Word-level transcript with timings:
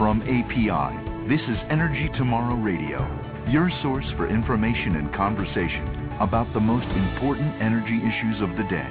From 0.00 0.22
API, 0.22 1.28
this 1.28 1.42
is 1.42 1.58
Energy 1.68 2.08
Tomorrow 2.16 2.56
Radio, 2.56 3.00
your 3.50 3.70
source 3.82 4.06
for 4.16 4.30
information 4.30 4.96
and 4.96 5.14
conversation 5.14 6.16
about 6.20 6.50
the 6.54 6.58
most 6.58 6.86
important 6.86 7.60
energy 7.60 7.98
issues 7.98 8.40
of 8.40 8.48
the 8.56 8.64
day. 8.70 8.88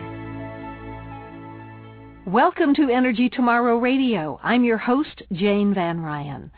Welcome 2.27 2.75
to 2.75 2.91
Energy 2.91 3.27
Tomorrow 3.27 3.79
Radio. 3.79 4.39
I'm 4.43 4.63
your 4.63 4.77
host, 4.77 5.23
Jane 5.31 5.73
Van 5.73 5.99
Ryan. 5.99 6.51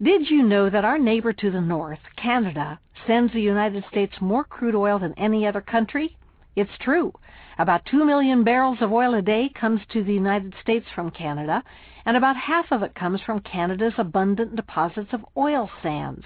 Did 0.00 0.30
you 0.30 0.44
know 0.44 0.70
that 0.70 0.84
our 0.84 1.00
neighbor 1.00 1.32
to 1.32 1.50
the 1.50 1.60
north, 1.60 1.98
Canada, 2.14 2.78
sends 3.04 3.32
the 3.32 3.42
United 3.42 3.82
States 3.90 4.14
more 4.20 4.44
crude 4.44 4.76
oil 4.76 5.00
than 5.00 5.12
any 5.14 5.44
other 5.44 5.60
country? 5.60 6.16
It's 6.54 6.70
true. 6.78 7.12
About 7.58 7.84
2 7.86 8.04
million 8.04 8.44
barrels 8.44 8.78
of 8.80 8.92
oil 8.92 9.14
a 9.14 9.22
day 9.22 9.48
comes 9.48 9.80
to 9.92 10.04
the 10.04 10.14
United 10.14 10.54
States 10.62 10.86
from 10.94 11.10
Canada, 11.10 11.64
and 12.06 12.16
about 12.16 12.36
half 12.36 12.70
of 12.70 12.84
it 12.84 12.94
comes 12.94 13.20
from 13.20 13.40
Canada's 13.40 13.94
abundant 13.98 14.54
deposits 14.54 15.12
of 15.12 15.26
oil 15.36 15.68
sands. 15.82 16.24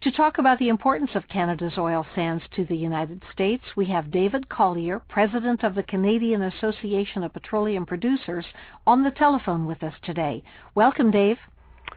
To 0.00 0.10
talk 0.10 0.38
about 0.38 0.58
the 0.58 0.70
importance 0.70 1.10
of 1.14 1.28
Canada's 1.28 1.76
oil 1.76 2.06
sands 2.14 2.44
to 2.56 2.64
the 2.64 2.76
United 2.76 3.22
States, 3.30 3.62
we 3.76 3.84
have 3.86 4.10
David 4.10 4.48
Collyer, 4.48 5.02
President 5.06 5.62
of 5.64 5.74
the 5.74 5.82
Canadian 5.82 6.40
Association 6.40 7.22
of 7.22 7.34
Petroleum 7.34 7.84
Producers, 7.84 8.46
on 8.86 9.02
the 9.02 9.10
telephone 9.10 9.66
with 9.66 9.82
us 9.82 9.94
today. 10.02 10.42
Welcome, 10.74 11.10
Dave. 11.10 11.38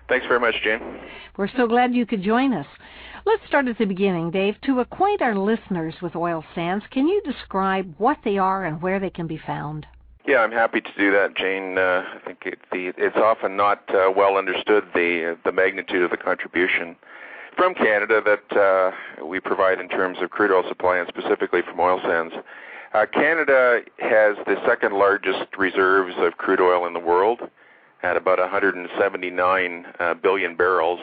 Thanks 0.09 0.25
very 0.27 0.39
much, 0.39 0.55
Jane. 0.63 0.79
We're 1.37 1.49
so 1.55 1.67
glad 1.67 1.93
you 1.93 2.05
could 2.05 2.23
join 2.23 2.53
us. 2.53 2.67
Let's 3.25 3.45
start 3.47 3.67
at 3.67 3.77
the 3.77 3.85
beginning, 3.85 4.31
Dave. 4.31 4.55
To 4.65 4.79
acquaint 4.79 5.21
our 5.21 5.35
listeners 5.35 5.95
with 6.01 6.15
oil 6.15 6.45
sands, 6.55 6.85
can 6.91 7.07
you 7.07 7.21
describe 7.25 7.93
what 7.97 8.17
they 8.23 8.37
are 8.37 8.63
and 8.63 8.81
where 8.81 8.99
they 8.99 9.09
can 9.09 9.27
be 9.27 9.37
found? 9.45 9.85
Yeah, 10.25 10.39
I'm 10.39 10.51
happy 10.51 10.81
to 10.81 10.89
do 10.97 11.11
that, 11.11 11.35
Jane. 11.35 11.77
Uh, 11.77 12.03
I 12.15 12.19
think 12.25 12.39
it, 12.45 12.59
the, 12.71 12.93
it's 12.97 13.17
often 13.17 13.55
not 13.57 13.83
uh, 13.93 14.11
well 14.15 14.37
understood 14.37 14.85
the 14.93 15.37
the 15.43 15.51
magnitude 15.51 16.03
of 16.03 16.11
the 16.11 16.17
contribution 16.17 16.95
from 17.57 17.73
Canada 17.73 18.21
that 18.23 18.57
uh, 18.57 19.25
we 19.25 19.39
provide 19.39 19.79
in 19.79 19.89
terms 19.89 20.19
of 20.21 20.29
crude 20.29 20.51
oil 20.51 20.63
supply 20.67 20.97
and 20.97 21.07
specifically 21.07 21.61
from 21.61 21.79
oil 21.79 21.99
sands. 22.03 22.33
Uh, 22.93 23.05
Canada 23.11 23.81
has 23.99 24.37
the 24.45 24.55
second 24.65 24.93
largest 24.93 25.47
reserves 25.57 26.13
of 26.17 26.37
crude 26.37 26.61
oil 26.61 26.85
in 26.85 26.93
the 26.93 26.99
world 26.99 27.41
at 28.03 28.17
about 28.17 28.39
179 28.39 29.85
uh, 29.99 30.13
billion 30.15 30.55
barrels. 30.55 30.99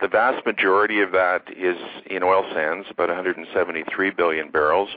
The 0.00 0.08
vast 0.08 0.44
majority 0.44 1.00
of 1.00 1.12
that 1.12 1.44
is 1.56 1.76
in 2.06 2.22
oil 2.22 2.44
sands, 2.52 2.86
about 2.90 3.08
173 3.08 4.10
billion 4.10 4.50
barrels. 4.50 4.90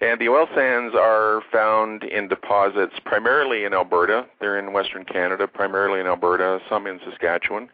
And 0.00 0.18
the 0.18 0.28
oil 0.28 0.48
sands 0.54 0.94
are 0.94 1.42
found 1.52 2.04
in 2.04 2.26
deposits 2.26 2.94
primarily 3.04 3.64
in 3.64 3.74
Alberta. 3.74 4.26
They're 4.40 4.58
in 4.58 4.72
Western 4.72 5.04
Canada, 5.04 5.46
primarily 5.46 6.00
in 6.00 6.06
Alberta, 6.06 6.60
some 6.68 6.86
in 6.86 7.00
Saskatchewan. 7.04 7.68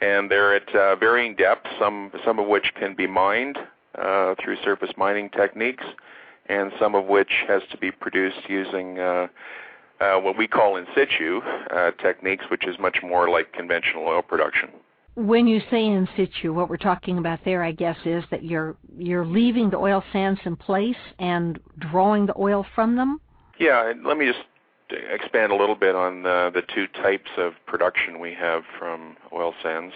And 0.00 0.30
they're 0.30 0.54
at 0.54 0.74
uh, 0.74 0.96
varying 0.96 1.34
depths, 1.34 1.70
some, 1.78 2.12
some 2.24 2.38
of 2.38 2.46
which 2.46 2.74
can 2.74 2.94
be 2.94 3.06
mined 3.06 3.58
uh, 3.94 4.34
through 4.38 4.56
surface 4.62 4.90
mining 4.96 5.30
techniques, 5.30 5.84
and 6.46 6.70
some 6.78 6.94
of 6.94 7.06
which 7.06 7.44
has 7.48 7.62
to 7.70 7.78
be 7.78 7.90
produced 7.90 8.48
using 8.48 8.98
uh, 8.98 9.28
uh, 10.00 10.18
what 10.18 10.36
we 10.36 10.46
call 10.46 10.76
in 10.76 10.86
situ 10.94 11.40
uh, 11.74 11.90
techniques, 12.02 12.44
which 12.50 12.66
is 12.66 12.78
much 12.78 12.98
more 13.02 13.30
like 13.30 13.52
conventional 13.52 14.06
oil 14.06 14.22
production. 14.22 14.70
When 15.16 15.46
you 15.46 15.60
say 15.70 15.86
in 15.86 16.08
situ, 16.16 16.52
what 16.52 16.68
we're 16.68 16.76
talking 16.76 17.18
about 17.18 17.38
there, 17.44 17.62
I 17.62 17.70
guess, 17.70 17.96
is 18.04 18.24
that 18.30 18.42
you're 18.42 18.76
you're 18.96 19.24
leaving 19.26 19.70
the 19.70 19.76
oil 19.76 20.02
sands 20.12 20.40
in 20.44 20.56
place 20.56 20.96
and 21.18 21.60
drawing 21.78 22.26
the 22.26 22.34
oil 22.36 22.66
from 22.74 22.96
them. 22.96 23.20
Yeah, 23.58 23.92
let 24.04 24.18
me 24.18 24.26
just 24.26 24.44
expand 24.90 25.52
a 25.52 25.56
little 25.56 25.76
bit 25.76 25.94
on 25.94 26.24
the, 26.24 26.50
the 26.52 26.62
two 26.74 26.86
types 26.88 27.30
of 27.38 27.52
production 27.66 28.18
we 28.18 28.34
have 28.34 28.62
from 28.78 29.16
oil 29.32 29.54
sands. 29.62 29.94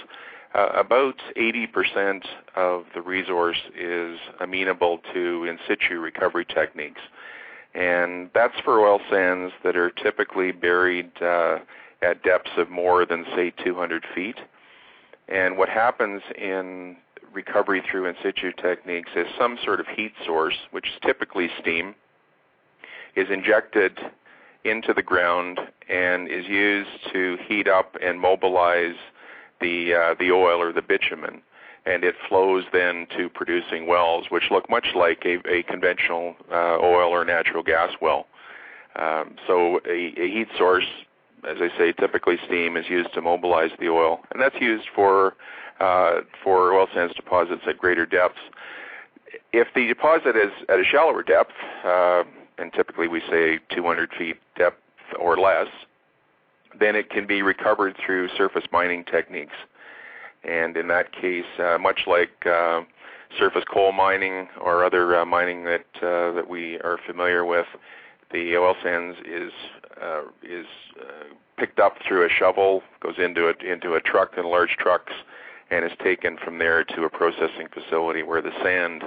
Uh, 0.54 0.69
about 0.74 1.16
80% 1.36 2.24
of 2.56 2.84
the 2.94 3.02
resource 3.02 3.58
is 3.78 4.19
amenable 4.41 5.00
to 5.12 5.44
in 5.44 5.59
situ 5.69 6.00
recovery 6.00 6.47
techniques 6.47 7.00
and 7.74 8.30
that's 8.34 8.58
for 8.64 8.80
oil 8.80 9.00
sands 9.10 9.52
that 9.62 9.76
are 9.76 9.90
typically 9.90 10.52
buried 10.52 11.10
uh, 11.22 11.58
at 12.02 12.22
depths 12.22 12.50
of 12.56 12.70
more 12.70 13.04
than 13.04 13.24
say 13.36 13.52
200 13.64 14.04
feet. 14.14 14.38
And 15.28 15.58
what 15.58 15.68
happens 15.68 16.22
in 16.36 16.96
recovery 17.32 17.82
through 17.88 18.06
in 18.06 18.14
situ 18.22 18.52
techniques 18.52 19.10
is 19.14 19.26
some 19.38 19.58
sort 19.64 19.80
of 19.80 19.86
heat 19.86 20.12
source, 20.24 20.56
which 20.70 20.86
is 20.86 20.94
typically 21.02 21.50
steam, 21.60 21.94
is 23.16 23.26
injected 23.30 23.98
into 24.64 24.94
the 24.94 25.02
ground 25.02 25.60
and 25.88 26.28
is 26.28 26.46
used 26.46 26.90
to 27.12 27.36
heat 27.46 27.68
up 27.68 27.96
and 28.02 28.20
mobilize 28.20 28.96
the 29.60 29.94
uh, 29.94 30.14
the 30.18 30.30
oil 30.30 30.60
or 30.60 30.72
the 30.72 30.82
bitumen 30.82 31.42
and 31.88 32.04
it 32.04 32.15
flows 32.28 32.65
then 32.72 33.06
to 33.16 33.31
producing 33.31 33.87
wells, 33.87 34.26
which 34.28 34.50
look 34.50 34.69
much 34.69 34.88
like 34.94 35.25
a, 35.25 35.38
a 35.50 35.62
conventional 35.62 36.37
uh, 36.53 36.76
oil 36.82 37.09
or 37.09 37.25
natural 37.25 37.62
gas 37.62 37.93
well. 38.00 38.26
Um, 38.97 39.37
so 39.47 39.81
a, 39.87 40.12
a 40.21 40.31
heat 40.31 40.48
source, 40.59 40.84
as 41.48 41.56
I 41.60 41.71
say, 41.78 41.93
typically 41.93 42.37
steam 42.44 42.77
is 42.77 42.91
used 42.91 43.15
to 43.15 43.22
mobilize 43.22 43.71
the 43.81 43.88
oil, 43.88 44.21
and 44.32 44.43
that's 44.43 44.56
used 44.60 44.88
for 44.94 45.34
uh, 45.81 46.21
for 46.43 46.75
oil 46.75 46.88
sands 46.93 47.15
deposits 47.15 47.62
at 47.66 47.78
greater 47.78 48.04
depths. 48.04 48.41
If 49.53 49.69
the 49.75 49.87
deposit 49.87 50.37
is 50.37 50.50
at 50.69 50.81
a 50.81 50.84
shallower 50.84 51.22
depth, 51.22 51.53
uh, 51.84 52.25
and 52.59 52.72
typically 52.72 53.09
we 53.09 53.21
say 53.31 53.60
200 53.75 54.10
feet 54.19 54.37
depth 54.56 54.82
or 55.19 55.38
less, 55.38 55.69
then 56.78 56.97
it 56.97 57.09
can 57.09 57.27
be 57.27 57.41
recovered 57.41 57.97
through 58.04 58.28
surface 58.37 58.65
mining 58.72 59.04
techniques 59.04 59.54
and 60.44 60.76
in 60.76 60.88
that 60.88 61.12
case, 61.12 61.44
uh, 61.59 61.78
much 61.78 62.00
like 62.06 62.47
uh, 62.47 62.82
surface 63.38 63.65
coal 63.72 63.93
mining 63.93 64.49
or 64.60 64.84
other 64.84 65.16
uh, 65.16 65.25
mining 65.25 65.65
that 65.65 65.87
uh, 65.97 66.32
that 66.32 66.47
we 66.49 66.78
are 66.81 66.99
familiar 67.06 67.44
with, 67.44 67.66
the 68.32 68.56
oil 68.56 68.75
sands 68.82 69.16
is 69.27 69.53
uh, 70.03 70.22
is 70.43 70.66
uh, 71.00 71.34
picked 71.56 71.78
up 71.78 71.97
through 72.06 72.25
a 72.25 72.28
shovel, 72.28 72.82
goes 73.00 73.16
into 73.19 73.48
a, 73.48 73.72
into 73.72 73.94
a 73.94 74.00
truck 74.00 74.38
in 74.38 74.44
large 74.44 74.77
trucks, 74.78 75.12
and 75.71 75.84
is 75.84 75.93
taken 76.03 76.38
from 76.43 76.59
there 76.59 76.84
to 76.84 77.04
a 77.04 77.10
processing 77.10 77.69
facility 77.72 78.22
where 78.22 78.43
the 78.43 78.53
sand 78.62 79.04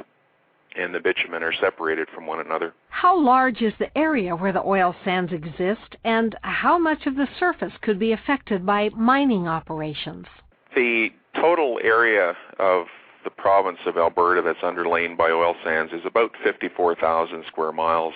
and 0.77 0.95
the 0.95 0.99
bitumen 0.99 1.43
are 1.43 1.53
separated 1.53 2.07
from 2.13 2.25
one 2.25 2.39
another. 2.39 2.73
How 2.89 3.19
large 3.19 3.61
is 3.61 3.73
the 3.77 3.95
area 3.97 4.35
where 4.35 4.53
the 4.53 4.63
oil 4.63 4.95
sands 5.03 5.33
exist, 5.33 5.97
and 6.03 6.35
how 6.43 6.77
much 6.77 7.05
of 7.05 7.15
the 7.15 7.27
surface 7.39 7.73
could 7.81 7.99
be 7.99 8.13
affected 8.13 8.65
by 8.65 8.89
mining 8.89 9.47
operations? 9.47 10.27
The 10.75 11.09
total 11.35 11.79
area 11.83 12.35
of 12.59 12.87
the 13.23 13.29
province 13.29 13.79
of 13.85 13.97
Alberta 13.97 14.41
that's 14.41 14.63
underlain 14.63 15.15
by 15.15 15.29
oil 15.29 15.55
sands 15.63 15.93
is 15.93 16.01
about 16.05 16.31
54,000 16.43 17.43
square 17.45 17.71
miles, 17.71 18.13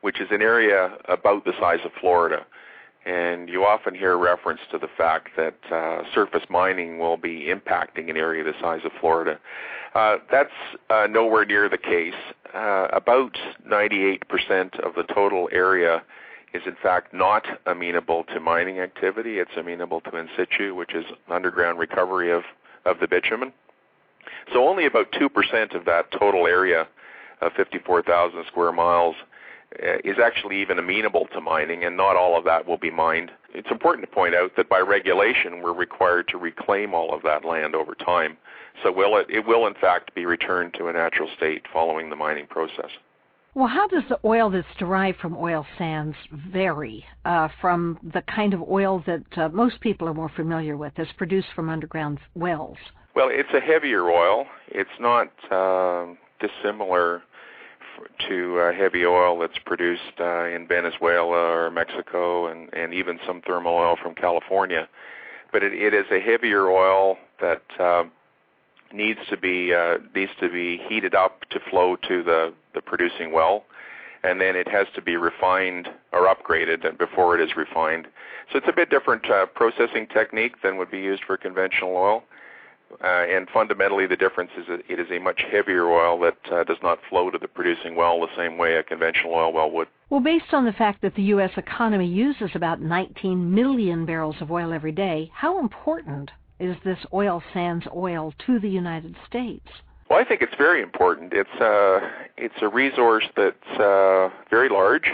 which 0.00 0.20
is 0.20 0.28
an 0.30 0.42
area 0.42 0.96
about 1.08 1.44
the 1.44 1.52
size 1.60 1.80
of 1.84 1.92
Florida. 2.00 2.46
And 3.04 3.48
you 3.48 3.64
often 3.64 3.94
hear 3.94 4.18
reference 4.18 4.60
to 4.72 4.78
the 4.78 4.88
fact 4.88 5.30
that 5.36 5.54
uh, 5.70 6.02
surface 6.12 6.42
mining 6.48 6.98
will 6.98 7.16
be 7.16 7.52
impacting 7.52 8.10
an 8.10 8.16
area 8.16 8.42
the 8.42 8.54
size 8.60 8.80
of 8.84 8.90
Florida. 9.00 9.38
Uh, 9.94 10.16
that's 10.30 10.50
uh, 10.90 11.06
nowhere 11.08 11.44
near 11.44 11.68
the 11.68 11.78
case. 11.78 12.14
Uh, 12.52 12.88
about 12.92 13.38
98% 13.68 14.80
of 14.80 14.94
the 14.94 15.04
total 15.14 15.48
area 15.52 16.02
is 16.54 16.62
in 16.66 16.76
fact 16.82 17.12
not 17.12 17.44
amenable 17.66 18.24
to 18.24 18.40
mining 18.40 18.78
activity. 18.78 19.38
It's 19.38 19.56
amenable 19.56 20.00
to 20.02 20.16
in 20.16 20.28
situ, 20.36 20.74
which 20.74 20.94
is 20.94 21.04
underground 21.28 21.78
recovery 21.78 22.30
of, 22.32 22.44
of 22.84 23.00
the 23.00 23.08
bitumen. 23.08 23.52
So 24.52 24.66
only 24.66 24.86
about 24.86 25.12
2% 25.12 25.74
of 25.74 25.84
that 25.84 26.10
total 26.12 26.46
area 26.46 26.86
of 27.40 27.52
54,000 27.52 28.44
square 28.46 28.72
miles 28.72 29.16
uh, 29.82 29.98
is 30.04 30.16
actually 30.22 30.60
even 30.60 30.78
amenable 30.78 31.26
to 31.32 31.40
mining, 31.40 31.84
and 31.84 31.96
not 31.96 32.16
all 32.16 32.38
of 32.38 32.44
that 32.44 32.66
will 32.66 32.78
be 32.78 32.90
mined. 32.90 33.30
It's 33.52 33.70
important 33.70 34.08
to 34.08 34.14
point 34.14 34.34
out 34.34 34.56
that 34.56 34.68
by 34.68 34.78
regulation, 34.78 35.62
we're 35.62 35.72
required 35.72 36.28
to 36.28 36.38
reclaim 36.38 36.94
all 36.94 37.14
of 37.14 37.22
that 37.22 37.44
land 37.44 37.74
over 37.74 37.94
time. 37.94 38.36
So 38.82 38.92
will 38.92 39.16
it, 39.16 39.26
it 39.28 39.46
will 39.46 39.66
in 39.66 39.74
fact 39.74 40.14
be 40.14 40.26
returned 40.26 40.74
to 40.74 40.88
a 40.88 40.92
natural 40.92 41.28
state 41.36 41.64
following 41.72 42.10
the 42.10 42.16
mining 42.16 42.46
process. 42.46 42.90
Well, 43.56 43.68
how 43.68 43.88
does 43.88 44.02
the 44.10 44.18
oil 44.22 44.50
that's 44.50 44.66
derived 44.78 45.18
from 45.18 45.34
oil 45.34 45.64
sands 45.78 46.14
vary 46.52 47.06
uh, 47.24 47.48
from 47.58 47.98
the 48.12 48.20
kind 48.20 48.52
of 48.52 48.60
oil 48.60 49.02
that 49.06 49.24
uh, 49.38 49.48
most 49.48 49.80
people 49.80 50.06
are 50.06 50.12
more 50.12 50.28
familiar 50.28 50.76
with, 50.76 50.92
that's 50.94 51.10
produced 51.12 51.48
from 51.56 51.70
underground 51.70 52.18
wells? 52.34 52.76
Well, 53.14 53.30
it's 53.32 53.48
a 53.54 53.60
heavier 53.60 54.10
oil. 54.10 54.44
It's 54.68 54.90
not 55.00 55.28
uh, 55.50 56.04
dissimilar 56.38 57.22
f- 57.98 58.28
to 58.28 58.74
heavy 58.78 59.06
oil 59.06 59.38
that's 59.38 59.58
produced 59.64 60.02
uh, 60.20 60.44
in 60.48 60.68
Venezuela 60.68 61.38
or 61.38 61.70
Mexico, 61.70 62.48
and, 62.48 62.68
and 62.74 62.92
even 62.92 63.18
some 63.26 63.40
thermal 63.40 63.72
oil 63.72 63.96
from 64.02 64.14
California. 64.14 64.86
But 65.50 65.62
it, 65.62 65.72
it 65.72 65.94
is 65.94 66.04
a 66.12 66.20
heavier 66.20 66.68
oil 66.68 67.16
that 67.40 67.62
uh, 67.80 68.04
needs 68.92 69.20
to 69.30 69.36
be 69.36 69.74
uh, 69.74 69.98
needs 70.14 70.32
to 70.40 70.50
be 70.50 70.78
heated 70.88 71.14
up 71.14 71.44
to 71.50 71.60
flow 71.70 71.96
to 72.08 72.22
the 72.22 72.52
the 72.74 72.80
producing 72.80 73.32
well, 73.32 73.64
and 74.22 74.40
then 74.40 74.56
it 74.56 74.68
has 74.68 74.86
to 74.94 75.02
be 75.02 75.16
refined 75.16 75.88
or 76.12 76.26
upgraded 76.26 76.98
before 76.98 77.38
it 77.38 77.40
is 77.40 77.56
refined. 77.56 78.06
So 78.52 78.58
it's 78.58 78.68
a 78.68 78.72
bit 78.72 78.90
different 78.90 79.28
uh, 79.30 79.46
processing 79.46 80.06
technique 80.06 80.62
than 80.62 80.76
would 80.76 80.90
be 80.90 81.00
used 81.00 81.24
for 81.24 81.36
conventional 81.36 81.96
oil. 81.96 82.22
Uh, 83.02 83.06
and 83.06 83.48
fundamentally, 83.50 84.06
the 84.06 84.16
difference 84.16 84.52
is 84.56 84.66
that 84.68 84.80
it 84.88 85.00
is 85.00 85.08
a 85.10 85.18
much 85.18 85.42
heavier 85.50 85.90
oil 85.90 86.18
that 86.20 86.36
uh, 86.52 86.62
does 86.64 86.76
not 86.82 87.00
flow 87.08 87.30
to 87.30 87.38
the 87.38 87.48
producing 87.48 87.96
well 87.96 88.20
the 88.20 88.28
same 88.36 88.56
way 88.56 88.76
a 88.76 88.82
conventional 88.82 89.34
oil 89.34 89.52
well 89.52 89.70
would. 89.70 89.88
Well, 90.08 90.20
based 90.20 90.52
on 90.54 90.64
the 90.64 90.72
fact 90.72 91.02
that 91.02 91.16
the 91.16 91.22
U.S. 91.24 91.50
economy 91.56 92.06
uses 92.06 92.50
about 92.54 92.80
19 92.80 93.52
million 93.52 94.06
barrels 94.06 94.36
of 94.40 94.52
oil 94.52 94.72
every 94.72 94.92
day, 94.92 95.30
how 95.34 95.58
important 95.58 96.30
is 96.58 96.76
this 96.84 96.98
oil 97.12 97.42
sands 97.52 97.86
oil 97.94 98.32
to 98.46 98.58
the 98.58 98.68
United 98.68 99.16
States? 99.26 99.66
Well, 100.08 100.18
I 100.18 100.24
think 100.24 100.42
it's 100.42 100.54
very 100.56 100.82
important. 100.82 101.32
It's 101.32 101.60
uh, 101.60 102.00
it's 102.36 102.54
a 102.60 102.68
resource 102.68 103.24
that's 103.36 103.80
uh, 103.80 104.30
very 104.50 104.68
large. 104.68 105.10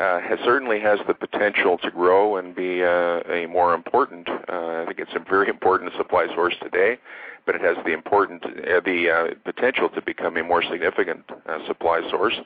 Uh, 0.00 0.18
has 0.20 0.38
certainly 0.42 0.80
has 0.80 0.98
the 1.06 1.12
potential 1.12 1.76
to 1.76 1.90
grow 1.90 2.36
and 2.36 2.54
be 2.54 2.82
uh, 2.82 3.20
a 3.30 3.46
more 3.46 3.74
important. 3.74 4.26
Uh, 4.30 4.82
I 4.82 4.84
think 4.86 4.98
it's 4.98 5.12
a 5.14 5.18
very 5.18 5.50
important 5.50 5.92
supply 5.94 6.26
source 6.34 6.54
today, 6.62 6.98
but 7.44 7.54
it 7.54 7.60
has 7.60 7.76
the 7.84 7.92
important 7.92 8.42
uh, 8.46 8.80
the 8.80 9.10
uh, 9.10 9.34
potential 9.44 9.90
to 9.90 10.00
become 10.00 10.38
a 10.38 10.42
more 10.42 10.62
significant 10.62 11.24
uh, 11.46 11.66
supply 11.66 12.00
source. 12.08 12.40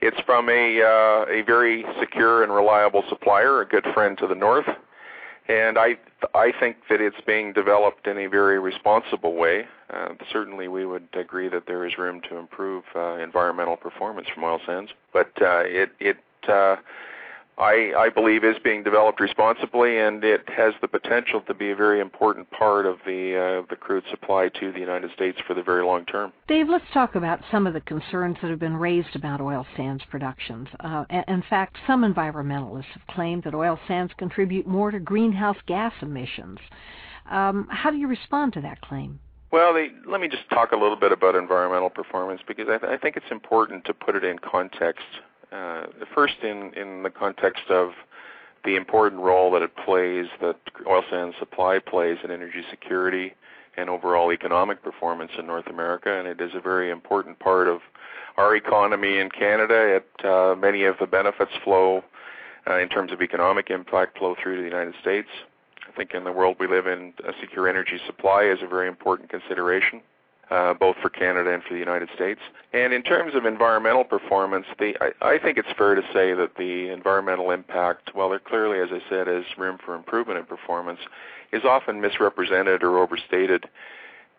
It's 0.00 0.18
from 0.20 0.48
a 0.48 0.80
uh, 0.80 1.30
a 1.30 1.42
very 1.42 1.84
secure 2.00 2.42
and 2.42 2.50
reliable 2.50 3.04
supplier, 3.10 3.60
a 3.60 3.66
good 3.66 3.86
friend 3.92 4.16
to 4.16 4.26
the 4.26 4.34
north, 4.34 4.66
and 5.48 5.78
I 5.78 5.96
I 6.34 6.52
think 6.58 6.76
that 6.88 7.00
it's 7.00 7.20
being 7.26 7.52
developed 7.52 8.06
in 8.06 8.18
a 8.18 8.26
very 8.26 8.58
responsible 8.58 9.34
way. 9.34 9.66
Uh, 9.90 10.14
certainly, 10.32 10.68
we 10.68 10.84
would 10.84 11.08
agree 11.12 11.48
that 11.48 11.66
there 11.66 11.86
is 11.86 11.96
room 11.98 12.20
to 12.28 12.36
improve 12.36 12.84
uh, 12.94 13.16
environmental 13.16 13.76
performance 13.76 14.28
from 14.32 14.44
oil 14.44 14.60
sands, 14.66 14.90
but 15.12 15.30
uh, 15.40 15.62
it 15.64 15.90
it 16.00 16.18
uh, 16.48 16.76
I, 17.58 17.92
I 17.96 18.10
believe 18.10 18.44
is 18.44 18.56
being 18.62 18.82
developed 18.82 19.18
responsibly, 19.18 19.98
and 19.98 20.22
it 20.22 20.46
has 20.48 20.74
the 20.82 20.88
potential 20.88 21.40
to 21.42 21.54
be 21.54 21.70
a 21.70 21.76
very 21.76 22.00
important 22.00 22.50
part 22.50 22.84
of 22.84 22.98
the 23.06 23.62
uh, 23.62 23.66
the 23.70 23.76
crude 23.76 24.04
supply 24.10 24.50
to 24.60 24.72
the 24.72 24.78
United 24.78 25.10
States 25.12 25.38
for 25.46 25.54
the 25.54 25.62
very 25.62 25.82
long 25.82 26.04
term. 26.04 26.34
Dave, 26.48 26.68
let's 26.68 26.84
talk 26.92 27.14
about 27.14 27.40
some 27.50 27.66
of 27.66 27.72
the 27.72 27.80
concerns 27.80 28.36
that 28.42 28.50
have 28.50 28.58
been 28.58 28.76
raised 28.76 29.16
about 29.16 29.40
oil 29.40 29.66
sands 29.74 30.02
productions. 30.10 30.68
Uh, 30.80 31.04
in 31.28 31.42
fact, 31.48 31.76
some 31.86 32.02
environmentalists 32.02 32.92
have 32.92 33.06
claimed 33.08 33.44
that 33.44 33.54
oil 33.54 33.78
sands 33.88 34.12
contribute 34.18 34.66
more 34.66 34.90
to 34.90 35.00
greenhouse 35.00 35.56
gas 35.66 35.94
emissions. 36.02 36.58
Um, 37.30 37.66
how 37.70 37.90
do 37.90 37.96
you 37.96 38.06
respond 38.06 38.52
to 38.52 38.60
that 38.60 38.82
claim? 38.82 39.18
Well, 39.50 39.72
they, 39.72 39.88
let 40.06 40.20
me 40.20 40.28
just 40.28 40.48
talk 40.50 40.72
a 40.72 40.76
little 40.76 40.96
bit 40.96 41.12
about 41.12 41.34
environmental 41.34 41.88
performance 41.88 42.42
because 42.46 42.66
I, 42.68 42.78
th- 42.78 42.92
I 42.92 42.98
think 42.98 43.16
it's 43.16 43.30
important 43.30 43.84
to 43.86 43.94
put 43.94 44.14
it 44.14 44.24
in 44.24 44.38
context 44.38 45.04
uh, 45.52 45.86
first, 46.14 46.36
in, 46.42 46.72
in 46.74 47.02
the 47.02 47.10
context 47.10 47.64
of 47.70 47.90
the 48.64 48.76
important 48.76 49.22
role 49.22 49.50
that 49.52 49.62
it 49.62 49.76
plays, 49.76 50.26
that 50.40 50.56
oil 50.86 51.02
sands 51.08 51.36
supply 51.38 51.78
plays 51.78 52.18
in 52.24 52.30
energy 52.30 52.62
security 52.70 53.34
and 53.76 53.88
overall 53.88 54.32
economic 54.32 54.82
performance 54.82 55.30
in 55.38 55.46
North 55.46 55.66
America, 55.68 56.18
and 56.18 56.26
it 56.26 56.40
is 56.40 56.50
a 56.54 56.60
very 56.60 56.90
important 56.90 57.38
part 57.38 57.68
of 57.68 57.80
our 58.36 58.56
economy 58.56 59.18
in 59.18 59.30
Canada. 59.30 59.96
It, 59.96 60.26
uh, 60.26 60.54
many 60.56 60.84
of 60.84 60.96
the 60.98 61.06
benefits 61.06 61.52
flow 61.62 62.02
uh, 62.68 62.78
in 62.78 62.88
terms 62.88 63.12
of 63.12 63.22
economic 63.22 63.70
impact 63.70 64.18
flow 64.18 64.34
through 64.42 64.56
to 64.56 64.62
the 64.62 64.68
United 64.68 64.94
States. 65.00 65.28
I 65.86 65.92
think 65.92 66.12
in 66.14 66.24
the 66.24 66.32
world 66.32 66.56
we 66.58 66.66
live 66.66 66.86
in, 66.86 67.12
a 67.26 67.32
secure 67.40 67.68
energy 67.68 67.98
supply 68.06 68.44
is 68.44 68.58
a 68.62 68.66
very 68.66 68.88
important 68.88 69.30
consideration 69.30 70.02
uh, 70.50 70.74
both 70.74 70.96
for 71.02 71.08
Canada 71.08 71.52
and 71.52 71.62
for 71.62 71.74
the 71.74 71.80
United 71.80 72.08
States. 72.14 72.40
And 72.72 72.92
in 72.92 73.02
terms 73.02 73.34
of 73.34 73.44
environmental 73.44 74.04
performance, 74.04 74.66
the, 74.78 74.94
I, 75.00 75.34
I 75.34 75.38
think 75.38 75.58
it's 75.58 75.68
fair 75.76 75.94
to 75.94 76.02
say 76.12 76.34
that 76.34 76.56
the 76.56 76.90
environmental 76.90 77.50
impact, 77.50 78.14
while 78.14 78.30
there 78.30 78.38
clearly, 78.38 78.78
as 78.78 78.88
I 78.92 79.00
said, 79.10 79.28
is 79.28 79.44
room 79.58 79.78
for 79.84 79.94
improvement 79.94 80.38
in 80.38 80.44
performance, 80.44 81.00
is 81.52 81.64
often 81.64 82.00
misrepresented 82.00 82.82
or 82.82 82.98
overstated. 82.98 83.66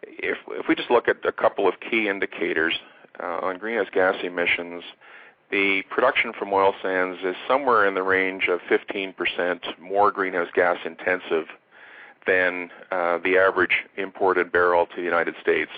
If, 0.03 0.37
if 0.49 0.67
we 0.67 0.75
just 0.75 0.91
look 0.91 1.07
at 1.07 1.25
a 1.25 1.31
couple 1.31 1.67
of 1.67 1.75
key 1.79 2.07
indicators 2.07 2.75
uh, 3.21 3.39
on 3.41 3.57
greenhouse 3.57 3.87
gas 3.91 4.15
emissions, 4.23 4.83
the 5.49 5.83
production 5.89 6.33
from 6.33 6.51
oil 6.53 6.73
sands 6.81 7.19
is 7.23 7.35
somewhere 7.47 7.87
in 7.87 7.95
the 7.95 8.03
range 8.03 8.47
of 8.49 8.59
15% 8.69 9.79
more 9.79 10.11
greenhouse 10.11 10.49
gas 10.53 10.77
intensive 10.85 11.47
than 12.25 12.69
uh, 12.91 13.17
the 13.19 13.37
average 13.37 13.85
imported 13.95 14.51
barrel 14.51 14.85
to 14.85 14.95
the 14.97 15.03
United 15.03 15.35
States. 15.41 15.71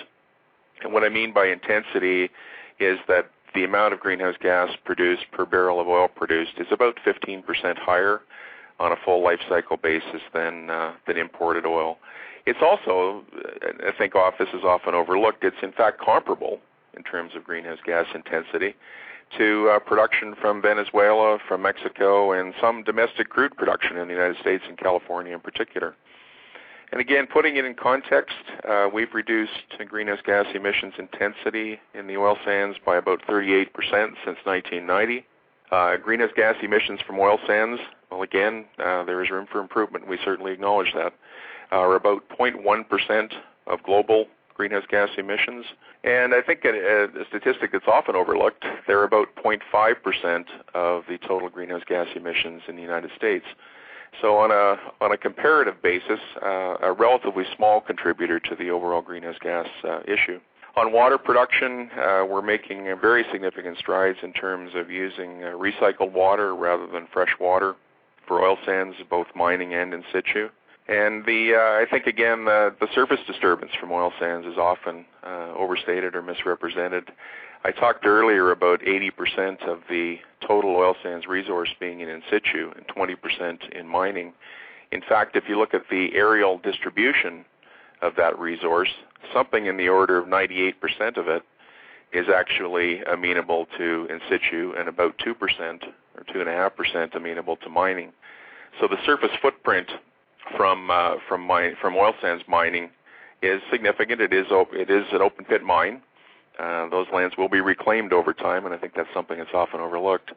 And 0.82 0.92
what 0.92 1.04
I 1.04 1.08
mean 1.08 1.32
by 1.32 1.46
intensity 1.46 2.30
is 2.78 2.98
that 3.08 3.30
the 3.54 3.64
amount 3.64 3.92
of 3.92 4.00
greenhouse 4.00 4.36
gas 4.40 4.70
produced 4.84 5.24
per 5.32 5.44
barrel 5.44 5.80
of 5.80 5.88
oil 5.88 6.08
produced 6.08 6.52
is 6.58 6.68
about 6.70 6.98
15% 7.04 7.44
higher 7.78 8.20
on 8.78 8.92
a 8.92 8.96
full 9.04 9.22
life 9.22 9.40
cycle 9.48 9.76
basis 9.76 10.22
than 10.32 10.70
uh, 10.70 10.92
than 11.06 11.16
imported 11.18 11.66
oil. 11.66 11.98
It's 12.46 12.60
also, 12.62 13.22
I 13.86 13.92
think, 13.96 14.14
off 14.14 14.34
this 14.38 14.48
is 14.54 14.64
often 14.64 14.94
overlooked. 14.94 15.44
It's 15.44 15.62
in 15.62 15.72
fact 15.72 16.00
comparable 16.00 16.60
in 16.96 17.02
terms 17.02 17.32
of 17.36 17.44
greenhouse 17.44 17.78
gas 17.84 18.06
intensity 18.14 18.74
to 19.38 19.70
uh, 19.70 19.78
production 19.78 20.34
from 20.40 20.60
Venezuela, 20.60 21.38
from 21.46 21.62
Mexico, 21.62 22.32
and 22.32 22.54
some 22.60 22.82
domestic 22.82 23.28
crude 23.28 23.56
production 23.56 23.96
in 23.96 24.08
the 24.08 24.14
United 24.14 24.36
States 24.40 24.64
and 24.66 24.76
California 24.76 25.34
in 25.34 25.40
particular. 25.40 25.94
And 26.92 27.00
again, 27.00 27.26
putting 27.26 27.56
it 27.56 27.64
in 27.64 27.74
context, 27.74 28.34
uh, 28.68 28.88
we've 28.92 29.14
reduced 29.14 29.52
greenhouse 29.88 30.18
gas 30.24 30.46
emissions 30.54 30.94
intensity 30.98 31.80
in 31.94 32.08
the 32.08 32.16
oil 32.16 32.36
sands 32.44 32.78
by 32.84 32.96
about 32.96 33.22
38% 33.26 33.68
since 33.80 34.38
1990. 34.44 35.24
Uh, 35.70 35.96
greenhouse 35.96 36.30
gas 36.34 36.56
emissions 36.62 37.00
from 37.06 37.18
oil 37.20 37.38
sands, 37.46 37.80
well, 38.10 38.22
again, 38.22 38.64
uh, 38.78 39.04
there 39.04 39.22
is 39.22 39.30
room 39.30 39.46
for 39.50 39.60
improvement. 39.60 40.08
We 40.08 40.18
certainly 40.24 40.52
acknowledge 40.52 40.92
that. 40.94 41.14
Are 41.70 41.94
about 41.94 42.28
0.1% 42.30 43.32
of 43.68 43.82
global 43.84 44.26
greenhouse 44.54 44.84
gas 44.90 45.10
emissions. 45.16 45.64
And 46.02 46.34
I 46.34 46.42
think 46.42 46.64
a, 46.64 47.04
a 47.04 47.24
statistic 47.28 47.70
that's 47.72 47.86
often 47.86 48.16
overlooked, 48.16 48.64
they're 48.86 49.04
about 49.04 49.28
0.5% 49.36 50.44
of 50.74 51.04
the 51.08 51.18
total 51.18 51.48
greenhouse 51.48 51.82
gas 51.86 52.08
emissions 52.16 52.62
in 52.66 52.74
the 52.74 52.82
United 52.82 53.10
States. 53.16 53.46
So 54.20 54.36
on 54.36 54.50
a 54.50 54.76
on 55.02 55.12
a 55.12 55.16
comparative 55.16 55.80
basis, 55.82 56.20
uh, 56.42 56.76
a 56.82 56.92
relatively 56.92 57.44
small 57.56 57.80
contributor 57.80 58.38
to 58.40 58.54
the 58.54 58.70
overall 58.70 59.02
greenhouse 59.02 59.36
gas 59.40 59.66
uh, 59.84 60.00
issue. 60.06 60.40
On 60.76 60.92
water 60.92 61.18
production, 61.18 61.90
uh, 61.96 62.24
we're 62.28 62.42
making 62.42 62.84
very 63.00 63.24
significant 63.32 63.78
strides 63.78 64.18
in 64.22 64.32
terms 64.32 64.72
of 64.74 64.90
using 64.90 65.40
recycled 65.40 66.12
water 66.12 66.54
rather 66.54 66.86
than 66.86 67.08
fresh 67.12 67.34
water 67.40 67.74
for 68.26 68.44
oil 68.44 68.56
sands, 68.64 68.96
both 69.08 69.26
mining 69.34 69.74
and 69.74 69.92
in 69.92 70.04
situ. 70.12 70.48
And 70.86 71.24
the 71.24 71.54
I 71.56 71.86
think 71.90 72.06
again 72.06 72.44
the, 72.44 72.72
surface 72.94 73.20
disturbance 73.26 73.72
from 73.78 73.90
oil 73.90 74.12
sands 74.18 74.46
is 74.46 74.58
often 74.58 75.04
overstated 75.24 76.14
or 76.14 76.22
misrepresented. 76.22 77.10
I 77.62 77.70
talked 77.72 78.06
earlier 78.06 78.52
about 78.52 78.80
80% 78.80 79.68
of 79.68 79.80
the 79.88 80.16
total 80.46 80.76
oil 80.76 80.94
sands 81.02 81.26
resource 81.26 81.68
being 81.78 82.00
in 82.00 82.08
in 82.08 82.22
situ 82.30 82.72
and 82.74 82.86
20% 82.88 83.70
in 83.78 83.86
mining. 83.86 84.32
In 84.92 85.02
fact, 85.02 85.36
if 85.36 85.44
you 85.48 85.58
look 85.58 85.74
at 85.74 85.82
the 85.90 86.10
aerial 86.14 86.58
distribution 86.58 87.44
of 88.00 88.14
that 88.16 88.38
resource, 88.38 88.88
something 89.32 89.66
in 89.66 89.76
the 89.76 89.88
order 89.88 90.16
of 90.16 90.26
98% 90.26 91.16
of 91.16 91.28
it 91.28 91.42
is 92.12 92.26
actually 92.34 93.02
amenable 93.02 93.66
to 93.76 94.06
in 94.10 94.20
situ 94.28 94.72
and 94.76 94.88
about 94.88 95.16
2% 95.18 95.30
or 96.16 96.24
2.5% 96.34 97.14
amenable 97.14 97.56
to 97.56 97.68
mining. 97.68 98.10
So 98.80 98.88
the 98.88 98.96
surface 99.04 99.30
footprint 99.42 99.90
from 100.56 100.90
uh, 100.90 101.16
from 101.28 101.42
mine, 101.42 101.76
from 101.80 101.94
oil 101.94 102.14
sands 102.20 102.42
mining 102.48 102.90
is 103.42 103.60
significant. 103.70 104.20
It 104.20 104.32
is 104.32 104.50
op- 104.50 104.72
it 104.72 104.90
is 104.90 105.04
an 105.12 105.22
open 105.22 105.44
pit 105.44 105.62
mine, 105.62 106.02
uh, 106.58 106.88
those 106.88 107.06
lands 107.12 107.36
will 107.36 107.48
be 107.48 107.60
reclaimed 107.60 108.12
over 108.12 108.32
time, 108.32 108.66
and 108.66 108.74
I 108.74 108.78
think 108.78 108.94
that's 108.94 109.08
something 109.14 109.38
that's 109.38 109.54
often 109.54 109.80
overlooked. 109.80 110.32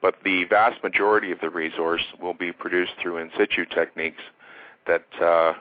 But 0.00 0.16
the 0.24 0.44
vast 0.44 0.82
majority 0.82 1.32
of 1.32 1.40
the 1.40 1.50
resource 1.50 2.02
will 2.20 2.34
be 2.34 2.52
produced 2.52 2.92
through 3.00 3.18
in 3.18 3.30
situ 3.36 3.64
techniques 3.64 4.22
that 4.86 5.04
uh, 5.20 5.54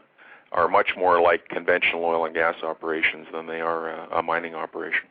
are 0.52 0.68
much 0.68 0.92
more 0.98 1.22
like 1.22 1.48
conventional 1.50 2.04
oil 2.04 2.26
and 2.26 2.34
gas 2.34 2.56
operations 2.64 3.28
than 3.34 3.48
they 3.48 3.62
are 3.62 3.90
a, 3.90 4.20
a 4.20 4.24
mining 4.24 4.56
operation. 4.56 5.08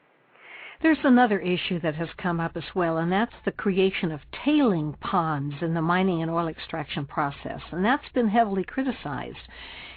There's 0.83 0.99
another 1.05 1.38
issue 1.38 1.81
that 1.81 1.95
has 1.95 2.09
come 2.19 2.38
up 2.38 2.57
as 2.57 2.75
well, 2.75 2.99
and 2.99 3.11
that's 3.11 3.33
the 3.45 3.53
creation 3.53 4.12
of 4.12 4.21
tailing 4.45 4.95
ponds 5.00 5.55
in 5.62 5.73
the 5.73 5.81
mining 5.81 6.21
and 6.23 6.31
oil 6.31 6.49
extraction 6.49 7.07
process, 7.07 7.61
and 7.71 7.85
that's 7.85 8.09
been 8.12 8.29
heavily 8.29 8.65
criticized. 8.65 9.38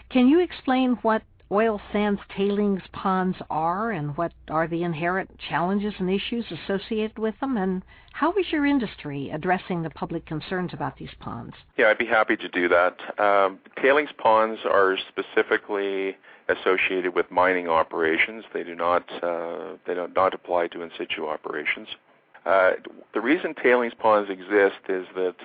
Can 0.10 0.28
you 0.28 0.40
explain 0.40 0.98
what 1.02 1.22
oil 1.52 1.82
sands 1.92 2.22
tailings 2.36 2.82
ponds 2.94 3.38
are 3.50 3.92
and 3.92 4.16
what 4.18 4.32
are 4.50 4.68
the 4.68 4.84
inherent 4.84 5.30
challenges 5.50 5.94
and 5.98 6.10
issues 6.10 6.46
associated 6.52 7.18
with 7.18 7.40
them 7.40 7.58
and 7.58 7.84
how 8.14 8.32
is 8.34 8.46
your 8.52 8.66
industry 8.66 9.30
addressing 9.34 9.82
the 9.82 9.90
public 9.90 10.26
concerns 10.26 10.74
about 10.74 10.98
these 10.98 11.14
ponds? 11.20 11.56
Yeah, 11.78 11.88
I'd 11.88 11.98
be 11.98 12.06
happy 12.06 12.36
to 12.36 12.50
do 12.50 12.68
that. 12.68 12.98
Um, 13.20 13.60
tailings 13.82 14.10
ponds 14.18 14.60
are 14.66 14.98
specifically 15.08 16.18
associated 16.50 17.16
with 17.16 17.32
mining 17.32 17.70
operations. 17.70 18.44
They 18.54 18.64
do 18.64 18.76
not 18.76 19.06
uh, 19.24 19.78
they 19.86 19.94
do 19.94 20.08
not 20.16 20.34
apply 20.34 20.68
to 20.68 20.82
in 20.82 20.92
situ 20.98 21.28
operations. 21.28 21.88
Uh, 22.46 22.72
the 23.14 23.22
reason 23.22 23.54
tailings 23.54 23.94
ponds 23.98 24.30
exist 24.30 24.82
is 24.90 25.06
that 25.16 25.36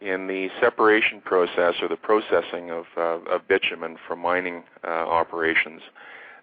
in 0.00 0.26
the 0.26 0.48
separation 0.60 1.20
process 1.20 1.74
or 1.82 1.88
the 1.88 1.96
processing 1.96 2.70
of, 2.70 2.86
uh, 2.96 3.18
of 3.30 3.46
bitumen 3.48 3.96
from 4.06 4.20
mining 4.20 4.64
uh, 4.82 4.88
operations, 4.88 5.82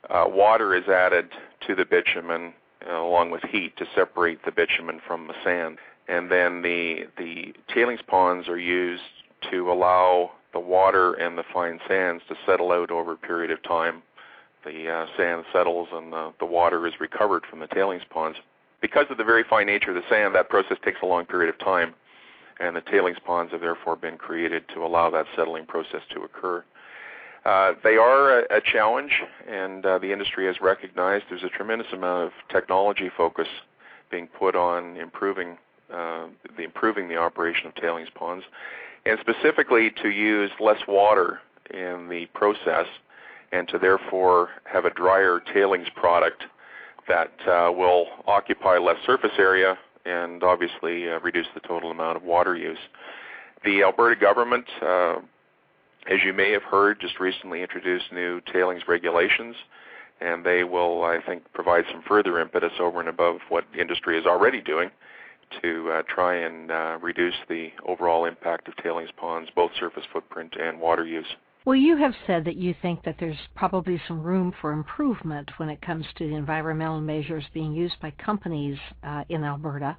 uh, 0.10 0.26
water 0.28 0.76
is 0.76 0.88
added 0.88 1.30
to 1.66 1.76
the 1.76 1.86
bitumen 1.86 2.54
uh, 2.88 3.02
along 3.02 3.32
with 3.32 3.42
heat 3.44 3.76
to 3.78 3.86
separate 3.96 4.44
the 4.46 4.52
bitumen 4.52 5.02
from 5.06 5.28
the 5.28 5.34
sand. 5.44 5.80
And 6.08 6.32
then 6.32 6.62
the, 6.62 7.08
the 7.18 7.54
tailings 7.74 8.02
ponds 8.06 8.48
are 8.48 8.60
used 8.60 9.02
to 9.52 9.72
allow 9.72 10.32
the 10.54 10.60
water 10.60 11.14
and 11.16 11.38
the 11.38 11.44
fine 11.52 11.80
sands 11.88 12.24
to 12.30 12.36
settle 12.46 12.72
out 12.72 12.92
over 12.92 13.14
a 13.14 13.18
period 13.18 13.52
of 13.52 13.62
time. 13.64 14.04
The 14.64 14.90
uh, 14.90 15.06
sand 15.18 15.46
settles 15.52 15.88
and 15.92 16.14
the, 16.14 16.34
the 16.40 16.46
water 16.46 16.86
is 16.88 16.94
recovered 17.00 17.46
from 17.50 17.60
the 17.60 17.68
tailings 17.68 18.04
ponds. 18.10 18.38
Because 18.82 19.08
of 19.10 19.18
the 19.18 19.24
very 19.24 19.44
fine 19.44 19.66
nature 19.66 19.90
of 19.90 19.96
the 19.96 20.08
sand, 20.10 20.36
that 20.36 20.50
process 20.50 20.78
takes 20.86 21.02
a 21.02 21.06
long 21.06 21.26
period 21.26 21.50
of 21.50 21.60
time 21.60 21.96
and 22.60 22.76
the 22.76 22.82
tailings 22.82 23.18
ponds 23.26 23.52
have 23.52 23.62
therefore 23.62 23.96
been 23.96 24.18
created 24.18 24.64
to 24.74 24.84
allow 24.84 25.10
that 25.10 25.26
settling 25.36 25.66
process 25.66 26.02
to 26.14 26.22
occur. 26.22 26.64
Uh, 27.46 27.74
they 27.84 27.96
are 27.96 28.40
a, 28.40 28.58
a 28.58 28.62
challenge, 28.62 29.22
and 29.48 29.86
uh, 29.86 29.98
the 30.00 30.12
industry 30.12 30.46
has 30.46 30.60
recognized 30.60 31.26
there's 31.30 31.44
a 31.44 31.50
tremendous 31.50 31.88
amount 31.94 32.28
of 32.28 32.32
technology 32.50 33.10
focus 33.16 33.48
being 34.12 34.28
put 34.28 34.56
on 34.56 34.98
improving 34.98 35.58
uh, 35.94 36.28
the 36.58 36.64
improving 36.64 37.08
the 37.08 37.16
operation 37.16 37.68
of 37.68 37.76
tailings 37.76 38.10
ponds, 38.14 38.44
and 39.06 39.18
specifically 39.22 39.90
to 40.02 40.10
use 40.10 40.52
less 40.60 40.82
water 40.88 41.40
in 41.70 42.10
the 42.10 42.26
process, 42.34 42.88
and 43.54 43.70
to 43.70 43.78
therefore 43.78 44.50
have 44.66 44.84
a 44.84 44.90
drier 44.90 45.42
tailings 45.54 45.88
product 45.96 46.44
that 47.08 47.32
uh, 47.48 47.72
will 47.72 48.08
occupy 48.26 48.78
less 48.78 48.98
surface 49.06 49.32
area 49.40 49.78
and 50.08 50.44
obviously 50.44 51.10
uh, 51.10 51.20
reduce 51.20 51.48
the 51.54 51.60
total 51.62 51.92
amount 51.92 52.18
of 52.18 52.24
water 52.24 52.56
use. 52.56 52.80
The 53.64 53.84
Alberta 53.84 54.20
government, 54.20 54.66
uh, 54.82 55.16
as 56.10 56.20
you 56.26 56.34
may 56.34 56.52
have 56.52 56.64
heard, 56.64 57.00
just 57.00 57.20
recently 57.20 57.62
introduced 57.62 58.06
new 58.14 58.42
tailings 58.54 58.84
regulations, 58.88 59.56
and 60.22 60.46
they 60.46 60.64
will, 60.64 61.04
I 61.04 61.20
think, 61.26 61.44
provide 61.54 61.84
some 61.92 62.02
further 62.08 62.40
impetus 62.40 62.74
over 62.80 63.00
and 63.00 63.10
above 63.10 63.38
what 63.50 63.66
the 63.74 63.82
industry 63.82 64.18
is 64.18 64.26
already 64.26 64.62
doing 64.62 64.90
to 65.62 65.92
uh, 65.92 66.02
try 66.08 66.36
and 66.36 66.72
uh, 66.72 66.98
reduce 67.02 67.36
the 67.50 67.70
overall 67.86 68.26
impact 68.26 68.68
of 68.68 68.76
tailings 68.78 69.10
ponds, 69.16 69.50
both 69.56 69.72
surface 69.80 70.04
footprint 70.12 70.56
and 70.60 70.80
water 70.80 71.06
use. 71.06 71.28
Well, 71.68 71.76
you 71.76 71.98
have 71.98 72.14
said 72.26 72.46
that 72.46 72.56
you 72.56 72.74
think 72.82 73.04
that 73.04 73.18
there's 73.20 73.36
probably 73.54 74.02
some 74.08 74.24
room 74.24 74.54
for 74.62 74.72
improvement 74.72 75.52
when 75.58 75.68
it 75.68 75.82
comes 75.82 76.06
to 76.16 76.26
the 76.26 76.34
environmental 76.34 77.02
measures 77.02 77.44
being 77.54 77.74
used 77.74 78.00
by 78.02 78.12
companies 78.12 78.78
uh, 79.04 79.26
in 79.28 79.44
Alberta 79.44 79.98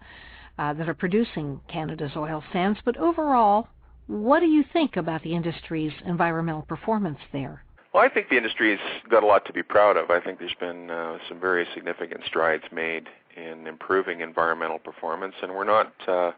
uh, 0.59 0.73
that 0.73 0.89
are 0.89 0.95
producing 0.95 1.61
Canada's 1.69 2.13
oil 2.17 2.43
sands. 2.55 2.79
But 2.87 2.97
overall, 2.97 3.69
what 4.07 4.41
do 4.41 4.47
you 4.47 4.65
think 4.73 4.97
about 4.97 5.23
the 5.23 5.35
industry's 5.35 5.93
environmental 6.07 6.63
performance 6.63 7.19
there? 7.35 7.63
Well, 7.93 8.03
I 8.03 8.09
think 8.09 8.31
the 8.31 8.39
industry's 8.39 8.79
got 9.11 9.23
a 9.23 9.27
lot 9.27 9.45
to 9.45 9.53
be 9.53 9.63
proud 9.63 9.99
of. 9.99 10.11
I 10.11 10.21
think 10.21 10.39
there's 10.39 10.55
been 10.59 10.91
uh, 10.91 11.19
some 11.29 11.39
very 11.39 11.67
significant 11.75 12.23
strides 12.25 12.65
made 12.73 13.09
in 13.37 13.67
improving 13.67 14.23
environmental 14.23 14.79
performance, 14.79 15.35
and 15.43 15.53
we're 15.53 15.65
not 15.65 15.93
uh, 16.09 16.33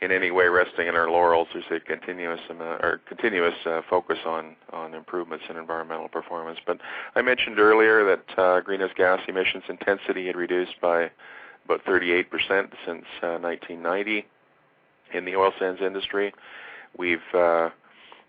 in 0.00 0.12
any 0.12 0.30
way 0.30 0.46
resting 0.46 0.88
in 0.88 0.94
our 0.94 1.10
laurels. 1.10 1.48
There's 1.52 1.64
a 1.70 1.80
continuous 1.80 2.40
amount, 2.50 2.84
or 2.84 3.00
continuous 3.06 3.54
uh, 3.64 3.82
focus 3.88 4.18
on 4.26 4.56
on 4.72 4.94
improvements 4.94 5.44
in 5.48 5.56
environmental 5.56 6.08
performance. 6.08 6.58
But 6.64 6.78
I 7.14 7.22
mentioned 7.22 7.58
earlier 7.58 8.04
that 8.04 8.38
uh, 8.38 8.60
greenhouse 8.60 8.90
gas 8.96 9.20
emissions 9.28 9.64
intensity 9.68 10.26
had 10.26 10.36
reduced 10.36 10.80
by 10.80 11.10
about 11.64 11.84
38% 11.84 12.26
since 12.84 13.04
uh, 13.22 13.38
1990 13.38 14.26
in 15.12 15.24
the 15.24 15.36
oil 15.36 15.52
sands 15.58 15.80
industry. 15.80 16.32
We've 16.96 17.34
uh, 17.34 17.70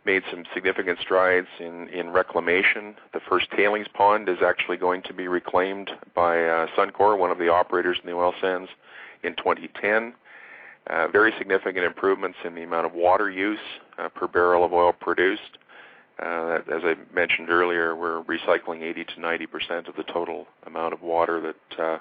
made 0.06 0.24
some 0.32 0.46
significant 0.54 1.00
strides 1.00 1.48
in, 1.60 1.90
in 1.90 2.10
reclamation. 2.10 2.96
The 3.14 3.20
first 3.20 3.52
tailings 3.52 3.88
pond 3.94 4.30
is 4.30 4.38
actually 4.44 4.78
going 4.78 5.02
to 5.04 5.14
be 5.14 5.28
reclaimed 5.28 5.92
by 6.16 6.44
uh, 6.44 6.68
Suncor, 6.78 7.18
one 7.18 7.30
of 7.30 7.38
the 7.38 7.50
operators 7.50 7.98
in 8.02 8.10
the 8.10 8.16
oil 8.16 8.34
sands, 8.42 8.70
in 9.24 9.36
2010. 9.36 10.14
Uh, 10.90 11.08
very 11.08 11.34
significant 11.38 11.86
improvements 11.86 12.38
in 12.46 12.56
the 12.56 12.64
amount 12.64 12.86
of 12.86 12.94
water 12.94 13.30
use 13.30 13.60
uh, 13.98 14.08
per 14.10 14.28
barrel 14.28 14.64
of 14.64 14.72
oil 14.72 14.94
produced. 14.94 15.58
Uh, 16.24 16.60
as 16.72 16.82
I 16.84 16.96
mentioned 17.14 17.50
earlier, 17.50 17.96
we're 17.96 18.24
recycling 18.24 18.82
80 18.82 19.06
to 19.16 19.20
90 19.20 19.46
percent 19.48 19.88
of 19.88 19.96
the 19.96 20.04
total 20.04 20.48
amount 20.66 20.94
of 20.94 21.02
water 21.02 21.42
that 21.42 21.80
uh, 21.80 21.98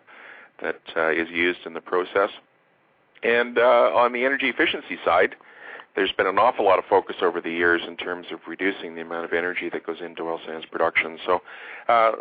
that 0.62 0.80
uh, 0.96 1.10
is 1.10 1.28
used 1.30 1.60
in 1.66 1.74
the 1.74 1.80
process. 1.80 2.30
And 3.22 3.58
uh, 3.58 3.90
on 3.94 4.12
the 4.12 4.24
energy 4.24 4.48
efficiency 4.48 4.98
side, 5.04 5.36
there's 5.96 6.12
been 6.12 6.26
an 6.26 6.38
awful 6.38 6.64
lot 6.64 6.78
of 6.78 6.84
focus 6.84 7.16
over 7.22 7.40
the 7.40 7.50
years 7.50 7.82
in 7.86 7.96
terms 7.96 8.26
of 8.30 8.40
reducing 8.46 8.94
the 8.94 9.00
amount 9.00 9.24
of 9.24 9.32
energy 9.32 9.68
that 9.70 9.84
goes 9.84 10.00
into 10.00 10.22
oil 10.22 10.38
sands 10.46 10.66
production. 10.66 11.18
So, 11.24 11.42
uh, 11.88 12.12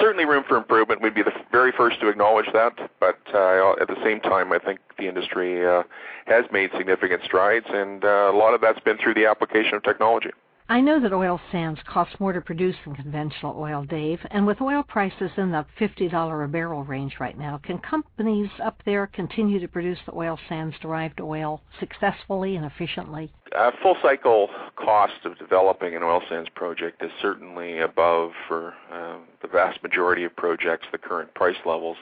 certainly 0.00 0.24
room 0.24 0.44
for 0.48 0.56
improvement. 0.56 1.02
We'd 1.02 1.14
be 1.14 1.22
the 1.22 1.32
very 1.52 1.70
first 1.70 2.00
to 2.00 2.08
acknowledge 2.08 2.46
that, 2.54 2.90
but 2.98 3.20
uh, 3.34 3.74
at 3.80 3.88
the 3.88 4.02
same 4.02 4.20
time, 4.20 4.52
I 4.52 4.58
think 4.58 4.80
the 4.98 5.06
industry 5.06 5.66
uh, 5.66 5.82
has 6.26 6.46
made 6.50 6.70
significant 6.76 7.22
strides, 7.22 7.66
and 7.68 8.04
uh, 8.04 8.30
a 8.32 8.36
lot 8.36 8.54
of 8.54 8.60
that's 8.60 8.80
been 8.80 8.96
through 8.96 9.14
the 9.14 9.26
application 9.26 9.74
of 9.74 9.82
technology. 9.82 10.30
I 10.70 10.82
know 10.82 11.00
that 11.00 11.14
oil 11.14 11.40
sands 11.50 11.80
cost 11.86 12.20
more 12.20 12.34
to 12.34 12.42
produce 12.42 12.76
than 12.84 12.94
conventional 12.94 13.58
oil, 13.58 13.84
Dave, 13.84 14.20
and 14.30 14.46
with 14.46 14.60
oil 14.60 14.82
prices 14.82 15.30
in 15.38 15.50
the 15.50 15.64
$50 15.80 16.44
a 16.44 16.48
barrel 16.48 16.84
range 16.84 17.14
right 17.18 17.38
now, 17.38 17.58
can 17.62 17.78
companies 17.78 18.50
up 18.62 18.82
there 18.84 19.06
continue 19.06 19.60
to 19.60 19.68
produce 19.68 19.98
the 20.04 20.14
oil 20.14 20.38
sands 20.46 20.76
derived 20.82 21.22
oil 21.22 21.62
successfully 21.80 22.56
and 22.56 22.66
efficiently? 22.66 23.32
A 23.52 23.72
full 23.82 23.96
cycle 24.02 24.50
cost 24.76 25.24
of 25.24 25.38
developing 25.38 25.96
an 25.96 26.02
oil 26.02 26.20
sands 26.28 26.50
project 26.54 27.02
is 27.02 27.10
certainly 27.22 27.78
above, 27.78 28.32
for 28.46 28.74
uh, 28.92 29.16
the 29.40 29.48
vast 29.48 29.82
majority 29.82 30.24
of 30.24 30.36
projects, 30.36 30.86
the 30.92 30.98
current 30.98 31.32
price 31.32 31.56
levels. 31.64 31.96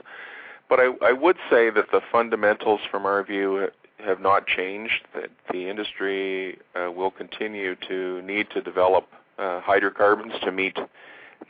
But 0.69 0.81
I, 0.81 0.91
I 1.03 1.13
would 1.13 1.37
say 1.49 1.71
that 1.71 1.93
the 1.93 2.01
fundamentals, 2.11 2.81
from 2.91 3.07
our 3.07 3.23
view, 3.23 3.69
have 3.99 4.21
not 4.21 4.47
changed. 4.47 5.07
That 5.15 5.31
the 5.51 5.69
industry 5.69 6.59
uh, 6.75 6.91
will 6.91 7.11
continue 7.11 7.77
to 7.89 8.23
need 8.23 8.49
to 8.51 8.61
develop 8.61 9.07
uh, 9.39 9.61
hydrocarbons 9.61 10.35
to 10.43 10.53
meet 10.53 10.79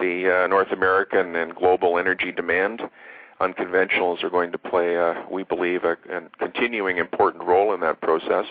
the 0.01 0.45
uh, 0.45 0.47
North 0.47 0.73
American 0.73 1.37
and 1.37 1.55
global 1.55 1.99
energy 1.99 2.33
demand. 2.33 2.83
Unconventionals 3.41 4.25
are 4.25 4.31
going 4.31 4.51
to 4.53 4.59
play, 4.59 4.97
uh, 4.97 5.15
we 5.31 5.43
believe, 5.43 5.85
a, 5.85 5.93
a 6.11 6.23
continuing 6.39 6.99
important 6.99 7.45
role 7.45 7.75
in 7.75 7.81
that 7.81 8.01
process. 8.01 8.47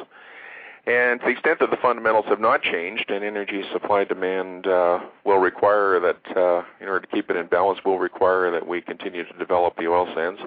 And 0.88 1.20
to 1.20 1.26
the 1.26 1.32
extent 1.32 1.60
that 1.62 1.72
the 1.72 1.78
fundamentals 1.78 2.26
have 2.28 2.40
not 2.40 2.62
changed, 2.62 3.10
and 3.10 3.24
energy 3.24 3.64
supply 3.74 4.04
demand 4.04 4.68
uh, 4.68 5.00
will 5.24 5.40
require 5.40 6.00
that, 6.00 6.38
uh, 6.38 6.62
in 6.80 6.88
order 6.88 7.00
to 7.00 7.08
keep 7.08 7.32
it 7.32 7.36
in 7.36 7.48
balance, 7.48 7.80
will 7.84 7.98
require 7.98 8.52
that 8.52 8.68
we 8.68 8.82
continue 8.82 9.24
to 9.26 9.34
develop 9.40 9.76
the 9.78 9.88
oil 9.88 10.08
sands. 10.14 10.40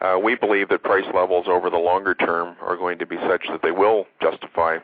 Uh, 0.00 0.18
we 0.22 0.34
believe 0.34 0.68
that 0.68 0.82
price 0.82 1.06
levels 1.12 1.46
over 1.48 1.70
the 1.70 1.78
longer 1.78 2.14
term 2.14 2.56
are 2.62 2.76
going 2.76 2.98
to 2.98 3.06
be 3.06 3.16
such 3.28 3.46
that 3.48 3.62
they 3.62 3.72
will 3.72 4.06
justify 4.22 4.78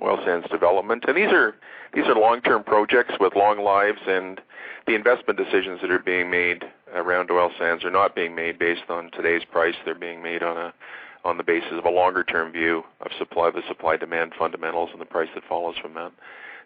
oil 0.00 0.18
sands 0.24 0.48
development. 0.50 1.04
And 1.06 1.16
these 1.16 1.30
are 1.32 1.54
these 1.92 2.06
are 2.06 2.14
long-term 2.14 2.64
projects 2.64 3.14
with 3.20 3.36
long 3.36 3.60
lives, 3.60 4.00
and 4.06 4.40
the 4.86 4.94
investment 4.94 5.38
decisions 5.38 5.80
that 5.82 5.90
are 5.90 5.98
being 5.98 6.30
made 6.30 6.64
around 6.94 7.30
oil 7.30 7.50
sands 7.58 7.84
are 7.84 7.90
not 7.90 8.14
being 8.14 8.34
made 8.34 8.58
based 8.58 8.88
on 8.88 9.10
today's 9.10 9.44
price. 9.44 9.74
They're 9.84 9.94
being 9.94 10.22
made 10.22 10.42
on 10.42 10.56
a 10.56 10.72
on 11.24 11.36
the 11.36 11.44
basis 11.44 11.72
of 11.72 11.84
a 11.84 11.90
longer-term 11.90 12.50
view 12.50 12.82
of 13.00 13.12
supply, 13.16 13.48
the 13.50 13.62
supply-demand 13.68 14.32
fundamentals, 14.36 14.90
and 14.90 15.00
the 15.00 15.06
price 15.06 15.28
that 15.36 15.44
follows 15.48 15.76
from 15.80 15.94
that. 15.94 16.12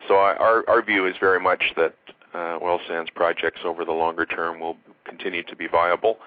So 0.06 0.14
our 0.16 0.64
our 0.68 0.82
view 0.82 1.06
is 1.06 1.16
very 1.18 1.40
much 1.40 1.72
that 1.76 1.94
uh, 2.32 2.58
oil 2.62 2.80
sands 2.86 3.10
projects 3.10 3.60
over 3.64 3.84
the 3.84 3.92
longer 3.92 4.24
term 4.24 4.60
will 4.60 4.76
continue 5.04 5.42
to 5.42 5.56
be 5.56 5.66
viable 5.66 6.18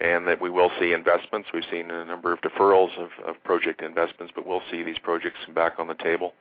and 0.00 0.26
that 0.26 0.40
we 0.40 0.50
will 0.50 0.70
see 0.80 0.92
investments. 0.92 1.48
We've 1.52 1.64
seen 1.70 1.90
a 1.90 2.04
number 2.04 2.32
of 2.32 2.40
deferrals 2.40 2.96
of, 2.98 3.10
of 3.26 3.42
project 3.44 3.82
investments, 3.82 4.32
but 4.34 4.46
we'll 4.46 4.62
see 4.70 4.82
these 4.82 4.98
projects 4.98 5.38
come 5.44 5.54
back 5.54 5.78
on 5.78 5.88
the 5.88 5.94
table. 5.94 6.34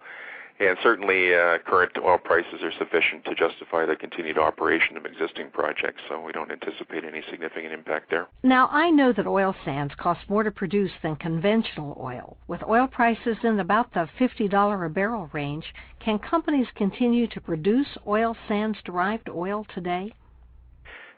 And 0.62 0.78
certainly, 0.84 1.34
uh, 1.34 1.60
current 1.60 1.94
oil 1.98 2.18
prices 2.18 2.62
are 2.64 2.72
sufficient 2.74 3.24
to 3.26 3.34
justify 3.34 3.86
the 3.86 3.96
continued 3.96 4.38
operation 4.38 4.98
of 4.98 5.06
existing 5.06 5.52
projects, 5.52 6.02
so 6.10 6.20
we 6.20 6.34
don't 6.34 6.52
anticipate 6.52 7.06
any 7.06 7.24
significant 7.32 7.72
impact 7.72 8.10
there. 8.10 8.28
Now, 8.44 8.68
I 8.70 8.90
know 8.90 9.14
that 9.14 9.26
oil 9.26 9.56
sands 9.64 9.94
cost 9.96 10.20
more 10.28 10.44
to 10.44 10.52
produce 10.52 10.92
than 11.02 11.16
conventional 11.16 11.98
oil. 11.98 12.36
With 12.50 12.62
oil 12.68 12.88
prices 12.88 13.38
in 13.44 13.58
about 13.62 13.94
the 13.94 14.10
$50 14.20 14.86
a 14.86 14.90
barrel 14.90 15.30
range, 15.32 15.74
can 16.02 16.20
companies 16.20 16.68
continue 16.76 17.28
to 17.28 17.40
produce 17.40 17.98
oil 18.06 18.36
sands 18.50 18.80
derived 18.84 19.30
oil 19.30 19.66
today? 19.74 20.12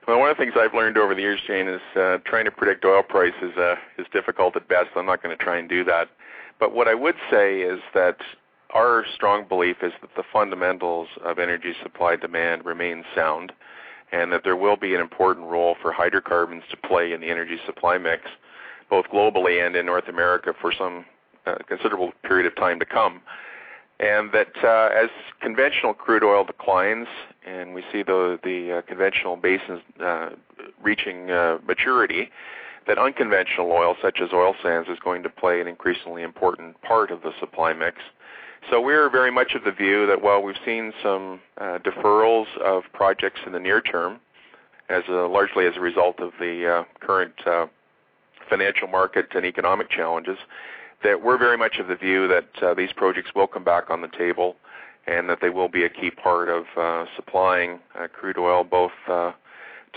Well, 0.08 0.20
one 0.20 0.29
of 0.29 0.38
the 0.38 0.43
things 0.43 0.55
I've 0.60 0.74
learned 0.74 0.98
over 0.98 1.13
the 1.13 1.22
years, 1.22 1.39
Jane, 1.46 1.67
is 1.67 1.81
uh, 1.96 2.17
trying 2.25 2.46
to 2.46 2.51
predict 2.51 2.84
oil 2.84 3.03
prices 3.03 3.55
uh, 3.55 3.75
is 4.00 4.08
difficult 4.12 4.55
at 4.55 4.67
best. 4.67 4.89
I'm 4.96 5.05
not 5.05 5.22
going 5.22 5.38
to 5.38 5.43
try 5.43 5.58
and 5.58 5.70
do 5.70 5.84
that. 5.84 6.10
But 6.60 6.74
what 6.74 6.88
I 6.88 6.96
would 6.96 7.15
say 7.29 7.62
is 7.62 7.79
that 7.93 8.17
our 8.72 9.05
strong 9.13 9.48
belief 9.48 9.77
is 9.84 9.93
that 10.01 10.10
the 10.15 10.24
fundamentals 10.31 11.08
of 11.24 11.38
energy 11.38 11.74
supply 11.84 12.15
demand 12.15 12.65
remain 12.65 13.03
sound 13.13 13.51
and 14.12 14.31
that 14.34 14.43
there 14.43 14.55
will 14.55 14.75
be 14.75 14.96
an 14.96 15.01
important 15.01 15.48
role 15.48 15.75
for 15.81 15.91
hydrocarbons 15.91 16.63
to 16.70 16.77
play 16.77 17.13
in 17.13 17.22
the 17.22 17.29
energy 17.29 17.58
supply 17.65 17.98
mix. 17.98 18.24
both 18.89 19.05
globally 19.08 19.65
and 19.65 19.75
in 19.75 19.86
North 19.86 20.10
America 20.10 20.53
for 20.60 20.72
some 20.72 21.05
uh, 21.46 21.55
considerable 21.67 22.12
period 22.24 22.46
of 22.46 22.55
time 22.55 22.77
to 22.79 22.86
come. 22.86 23.22
And 24.01 24.31
that 24.31 24.51
uh, 24.63 24.89
as 24.93 25.10
conventional 25.41 25.93
crude 25.93 26.24
oil 26.24 26.43
declines 26.43 27.08
and 27.46 27.75
we 27.75 27.84
see 27.91 28.01
the, 28.01 28.39
the 28.43 28.77
uh, 28.77 28.81
conventional 28.81 29.36
basins 29.36 29.81
uh, 30.03 30.31
reaching 30.81 31.29
uh, 31.29 31.60
maturity, 31.65 32.29
that 32.88 32.98
unconventional 32.98 33.72
oil, 33.72 33.96
such 34.01 34.20
as 34.20 34.29
oil 34.34 34.55
sands, 34.62 34.89
is 34.89 34.98
going 35.03 35.22
to 35.24 35.29
play 35.29 35.62
an 35.62 35.67
increasingly 35.67 36.24
important 36.24 36.81
part 36.81 37.12
of 37.12 37.22
the 37.22 37.31
supply 37.39 37.74
mix. 37.74 37.98
So 38.70 38.81
we're 38.81 39.10
very 39.10 39.31
much 39.31 39.53
of 39.53 39.63
the 39.63 39.72
view 39.72 40.08
that 40.08 40.22
while 40.22 40.41
we've 40.41 40.55
seen 40.65 40.93
some 41.01 41.39
uh, 41.60 41.79
deferrals 41.79 42.46
of 42.58 42.84
projects 42.93 43.41
in 43.46 43.53
the 43.53 43.60
near 43.60 43.81
term, 43.81 44.20
as 44.89 45.03
a, 45.08 45.27
largely 45.27 45.65
as 45.67 45.77
a 45.77 45.79
result 45.79 46.20
of 46.20 46.31
the 46.39 46.67
uh, 46.67 46.84
current 47.00 47.34
uh, 47.46 47.67
financial 48.50 48.88
market 48.88 49.27
and 49.36 49.46
economic 49.46 49.89
challenges, 49.89 50.38
that 51.03 51.22
we're 51.24 51.38
very 51.38 51.58
much 51.58 51.77
of 51.77 51.88
the 51.88 51.96
view 51.96 52.27
that 52.27 52.63
uh, 52.63 52.74
these 52.74 52.91
projects 52.93 53.31
will 53.36 53.48
come 53.48 53.63
back 53.63 53.89
on 53.89 54.01
the 54.01 54.08
table 54.08 54.55
and 55.08 55.29
that 55.29 55.39
they 55.41 55.50
will 55.50 55.67
be 55.67 55.84
a 55.84 55.89
key 55.89 56.12
part 56.12 56.50
of 56.50 56.65
uh, 56.77 57.05
supplying 57.15 57.79
uh, 58.00 58.08
crude 58.08 58.38
oil 58.38 58.63
both 58.63 58.91
uh, 59.08 59.31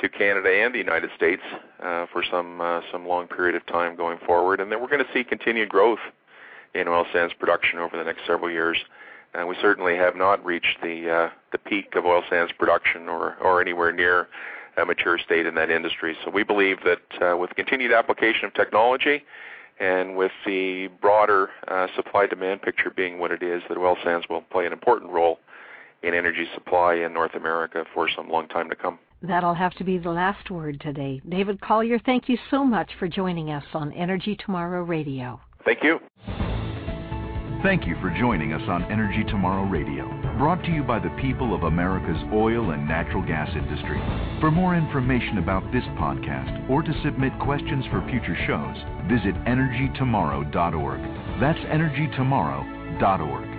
to 0.01 0.09
Canada 0.09 0.51
and 0.51 0.75
the 0.75 0.79
United 0.79 1.11
States 1.17 1.43
uh, 1.83 2.07
for 2.13 2.25
some 2.29 2.61
uh, 2.61 2.81
some 2.91 3.07
long 3.07 3.29
period 3.29 3.55
of 3.55 3.65
time 3.67 3.97
going 3.97 4.19
forward, 4.19 4.61
and 4.61 4.73
that 4.73 4.81
we're 4.81 4.89
going 4.89 5.05
to 5.05 5.13
see 5.13 5.23
continued 5.23 5.69
growth 5.69 6.01
in 6.75 6.89
oil 6.89 7.07
sands 7.13 7.33
production 7.39 7.79
over 7.79 7.97
the 7.97 8.05
next 8.05 8.27
several 8.27 8.51
years. 8.51 8.79
Uh, 9.35 9.47
we 9.47 9.57
certainly 9.61 9.97
have 9.97 10.17
not 10.17 10.45
reached 10.45 10.79
the 10.83 11.11
uh, 11.11 11.31
the 11.53 11.59
peak 11.59 11.95
of 11.95 12.05
oil 12.05 12.23
sands 12.29 12.53
production 12.59 13.09
or 13.09 13.37
or 13.41 13.61
anywhere 13.61 13.93
near 13.93 14.29
a 14.77 14.85
mature 14.85 15.19
state 15.19 15.47
in 15.47 15.55
that 15.55 15.71
industry. 15.71 16.17
So 16.25 16.31
we 16.31 16.43
believe 16.43 16.79
that 16.85 17.23
uh, 17.23 17.37
with 17.37 17.55
continued 17.55 17.93
application 17.93 18.47
of 18.47 18.55
technology 18.55 19.25
and 19.81 20.17
with 20.17 20.33
the 20.47 20.89
broader 21.01 21.51
uh, 21.69 21.87
supply 21.97 22.27
demand 22.27 22.63
picture 22.63 22.91
being 22.91 23.19
what 23.19 23.31
it 23.33 23.43
is, 23.43 23.63
that 23.69 23.77
oil 23.79 23.97
sands 24.05 24.27
will 24.29 24.43
play 24.43 24.67
an 24.67 24.73
important 24.73 25.11
role 25.11 25.39
in 26.03 26.15
energy 26.15 26.47
supply 26.55 26.95
in 26.95 27.13
North 27.13 27.35
America 27.35 27.85
for 27.95 28.09
some 28.15 28.29
long 28.29 28.47
time 28.49 28.69
to 28.69 28.77
come. 28.77 28.99
That'll 29.23 29.55
have 29.55 29.75
to 29.77 29.85
be 29.85 29.97
the 29.97 30.11
last 30.11 30.51
word 30.51 30.81
today. 30.81 31.23
David 31.29 31.61
Collyer, 31.61 31.99
thank 32.05 32.29
you 32.29 32.37
so 32.51 32.63
much 32.65 32.91
for 32.99 33.09
joining 33.09 33.51
us 33.51 33.65
on 33.73 33.91
Energy 33.93 34.37
Tomorrow 34.37 34.83
Radio. 34.83 35.41
Thank 35.65 35.83
you. 35.83 35.99
Thank 37.63 37.87
you 37.87 37.97
for 38.03 38.15
joining 38.21 38.53
us 38.53 38.61
on 38.69 38.85
Energy 38.93 39.25
Tomorrow 39.25 39.65
Radio, 39.71 40.05
brought 40.39 40.63
to 40.65 40.71
you 40.71 40.83
by 40.83 40.99
the 40.99 41.11
people 41.21 41.55
of 41.55 41.63
America's 41.65 42.23
oil 42.33 42.71
and 42.71 42.87
natural 42.87 43.23
gas 43.23 43.49
industry. 43.55 44.01
For 44.41 44.51
more 44.51 44.75
information 44.77 45.39
about 45.39 45.63
this 45.73 45.85
podcast 45.97 46.69
or 46.69 46.83
to 46.83 47.03
submit 47.03 47.33
questions 47.41 47.85
for 47.91 48.07
future 48.11 48.37
shows, 48.47 48.77
visit 49.09 49.35
energytomorrow.org. 49.45 51.01
That's 51.41 51.59
energytomorrow.org. 51.59 53.54